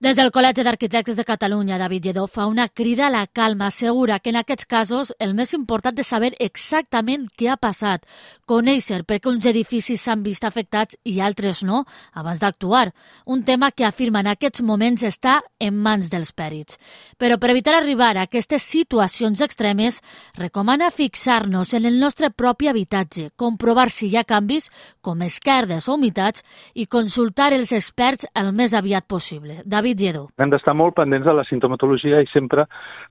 Des 0.00 0.16
del 0.16 0.30
Col·legi 0.32 0.62
d'Arquitectes 0.64 1.18
de 1.18 1.26
Catalunya, 1.28 1.76
David 1.76 2.06
Lledó 2.06 2.22
fa 2.24 2.46
una 2.48 2.70
crida 2.72 3.08
a 3.08 3.10
la 3.12 3.26
calma, 3.26 3.66
assegura 3.66 4.16
que 4.18 4.30
en 4.30 4.38
aquests 4.40 4.64
casos 4.64 5.10
el 5.20 5.34
més 5.36 5.50
important 5.52 5.98
és 6.00 6.08
saber 6.08 6.30
exactament 6.40 7.26
què 7.36 7.50
ha 7.52 7.58
passat, 7.60 8.06
conèixer 8.48 9.02
per 9.04 9.18
què 9.20 9.28
uns 9.28 9.44
edificis 9.44 10.00
s'han 10.00 10.22
vist 10.24 10.46
afectats 10.48 10.96
i 11.04 11.20
altres 11.20 11.60
no, 11.68 11.82
abans 12.16 12.40
d'actuar, 12.40 12.94
un 13.26 13.42
tema 13.44 13.68
que 13.76 13.84
afirma 13.84 14.22
en 14.24 14.30
aquests 14.32 14.62
moments 14.64 15.04
està 15.04 15.42
en 15.60 15.76
mans 15.76 16.08
dels 16.08 16.32
pèrits. 16.32 16.80
Però 17.20 17.36
per 17.36 17.52
evitar 17.52 17.76
arribar 17.76 18.14
a 18.16 18.24
aquestes 18.24 18.64
situacions 18.64 19.44
extremes, 19.44 20.00
recomana 20.32 20.88
fixar-nos 20.88 21.74
en 21.76 21.84
el 21.84 22.00
nostre 22.00 22.30
propi 22.30 22.72
habitatge, 22.72 23.34
comprovar 23.36 23.90
si 23.92 24.08
hi 24.08 24.16
ha 24.16 24.24
canvis, 24.24 24.70
com 25.02 25.20
esquerdes 25.28 25.92
o 25.92 26.00
humitats, 26.00 26.40
i 26.72 26.88
consultar 26.88 27.52
els 27.52 27.76
experts 27.76 28.24
el 28.32 28.54
més 28.56 28.72
aviat 28.72 29.04
possible. 29.04 29.60
David 29.66 29.89
David 29.90 30.00
Lledó. 30.00 30.28
Hem 30.38 30.50
d'estar 30.52 30.74
molt 30.78 30.94
pendents 30.94 31.26
de 31.26 31.32
la 31.34 31.44
sintomatologia 31.48 32.20
i 32.22 32.28
sempre 32.30 32.66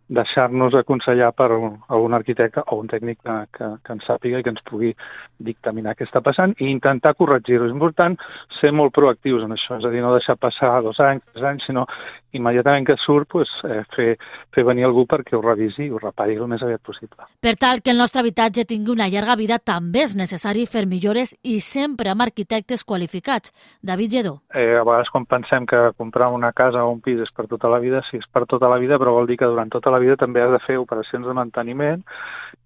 deixar-nos 0.09 0.76
aconsellar 0.80 1.31
per 1.35 1.49
algun 1.52 2.16
arquitecte 2.16 2.63
o 2.71 2.80
un 2.80 2.88
tècnic 2.88 3.20
que, 3.20 3.35
que, 3.58 3.67
que 3.84 3.95
ens 3.98 4.08
sàpiga 4.08 4.40
i 4.40 4.45
que 4.45 4.54
ens 4.54 4.63
pugui 4.70 4.94
dictaminar 5.44 5.95
què 5.98 6.07
està 6.07 6.23
passant 6.23 6.55
i 6.57 6.70
intentar 6.71 7.13
corregir-ho. 7.20 7.68
És 7.68 7.76
important 7.76 8.16
ser 8.62 8.71
molt 8.71 8.95
proactius 8.95 9.44
en 9.44 9.57
això, 9.57 9.77
és 9.77 9.85
a 9.85 9.91
dir, 9.91 10.02
no 10.02 10.16
deixar 10.16 10.38
passar 10.40 10.80
dos 10.85 10.99
anys, 11.04 11.26
tres 11.34 11.49
anys, 11.52 11.68
sinó 11.68 11.85
immediatament 12.31 12.85
que 12.85 12.96
surt 13.02 13.27
pues, 13.30 13.49
eh, 13.66 13.82
fer, 13.96 14.16
fer 14.54 14.63
venir 14.66 14.85
algú 14.85 15.05
perquè 15.09 15.35
ho 15.35 15.41
revisi 15.41 15.88
i 15.88 15.90
ho 15.91 15.99
repari 15.99 16.38
el 16.38 16.48
més 16.48 16.62
aviat 16.63 16.82
possible. 16.85 17.26
Per 17.41 17.55
tal 17.57 17.82
que 17.82 17.91
el 17.91 17.98
nostre 17.98 18.21
habitatge 18.21 18.68
tingui 18.70 18.93
una 18.93 19.09
llarga 19.09 19.35
vida, 19.40 19.57
també 19.59 20.05
és 20.05 20.16
necessari 20.16 20.68
fer 20.70 20.85
millores 20.85 21.35
i 21.43 21.59
sempre 21.59 22.13
amb 22.13 22.26
arquitectes 22.27 22.85
qualificats. 22.85 23.54
David 23.82 24.13
Lledó. 24.13 24.35
Eh, 24.54 24.77
a 24.77 24.85
vegades 24.85 25.09
quan 25.09 25.26
pensem 25.26 25.66
que 25.66 25.90
comprar 25.98 26.30
una 26.34 26.52
casa 26.54 26.69
o 26.76 26.86
un 26.91 27.02
pis 27.02 27.22
és 27.23 27.32
per 27.36 27.48
tota 27.52 27.72
la 27.72 27.80
vida, 27.84 28.02
sí, 28.09 28.20
és 28.22 28.28
per 28.32 28.46
tota 28.46 28.70
la 28.70 28.77
vida, 28.82 29.00
però 29.02 29.16
vol 29.16 29.30
dir 29.30 29.40
que 29.41 29.50
durant 29.50 29.72
tota 29.73 29.91
la 29.94 30.02
vida 30.04 30.18
també 30.20 30.44
has 30.44 30.54
de 30.54 30.62
fer 30.66 30.77
operacions 30.77 31.26
de 31.27 31.35
manteniment 31.38 32.04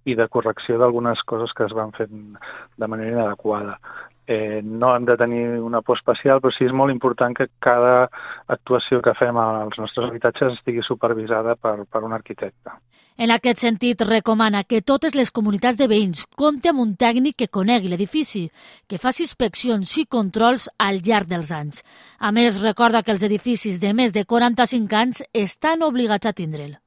i 0.06 0.16
de 0.20 0.28
correcció 0.28 0.78
d'algunes 0.78 1.22
coses 1.30 1.54
que 1.56 1.68
es 1.68 1.76
van 1.78 1.94
fent 1.96 2.36
de 2.78 2.88
manera 2.88 3.16
inadequada 3.16 3.80
eh, 4.28 4.62
no 4.64 4.96
hem 4.96 5.06
de 5.06 5.18
tenir 5.18 5.60
una 5.60 5.82
por 5.82 5.98
especial, 5.98 6.42
però 6.42 6.54
sí 6.56 6.66
és 6.68 6.74
molt 6.76 6.94
important 6.94 7.36
que 7.36 7.50
cada 7.64 8.10
actuació 8.48 9.02
que 9.04 9.16
fem 9.20 9.38
als 9.38 9.78
nostres 9.80 10.10
habitatges 10.10 10.58
estigui 10.58 10.84
supervisada 10.86 11.56
per, 11.56 11.84
per 11.90 12.04
un 12.04 12.14
arquitecte. 12.14 12.76
En 13.18 13.32
aquest 13.32 13.62
sentit, 13.62 14.02
recomana 14.08 14.64
que 14.64 14.82
totes 14.82 15.16
les 15.16 15.32
comunitats 15.32 15.78
de 15.78 15.88
veïns 15.88 16.26
compti 16.36 16.72
amb 16.72 16.82
un 16.82 16.96
tècnic 17.00 17.38
que 17.44 17.52
conegui 17.60 17.92
l'edifici, 17.92 18.48
que 18.90 19.02
faci 19.02 19.28
inspeccions 19.28 19.98
i 20.02 20.08
controls 20.10 20.70
al 20.78 21.04
llarg 21.06 21.30
dels 21.30 21.52
anys. 21.52 21.84
A 22.20 22.32
més, 22.32 22.62
recorda 22.64 23.04
que 23.04 23.14
els 23.14 23.24
edificis 23.24 23.82
de 23.84 23.94
més 23.94 24.14
de 24.14 24.26
45 24.26 25.04
anys 25.04 25.24
estan 25.34 25.86
obligats 25.86 26.28
a 26.28 26.34
tindre'l. 26.34 26.83